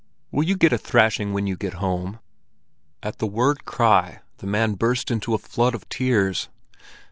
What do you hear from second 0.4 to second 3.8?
you get a thrashing when you get home?" At the word